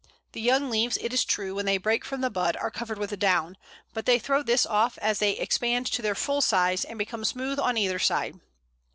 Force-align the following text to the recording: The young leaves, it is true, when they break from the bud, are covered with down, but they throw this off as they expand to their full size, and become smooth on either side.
The 0.31 0.41
young 0.41 0.71
leaves, 0.71 0.97
it 0.99 1.13
is 1.13 1.23
true, 1.23 1.53
when 1.53 1.67
they 1.67 1.77
break 1.77 2.03
from 2.03 2.21
the 2.21 2.31
bud, 2.31 2.55
are 2.57 2.71
covered 2.71 2.97
with 2.97 3.19
down, 3.19 3.55
but 3.93 4.07
they 4.07 4.17
throw 4.17 4.41
this 4.41 4.65
off 4.65 4.97
as 4.97 5.19
they 5.19 5.33
expand 5.33 5.85
to 5.91 6.01
their 6.01 6.15
full 6.15 6.41
size, 6.41 6.83
and 6.83 6.97
become 6.97 7.23
smooth 7.23 7.59
on 7.59 7.77
either 7.77 7.99
side. 7.99 8.39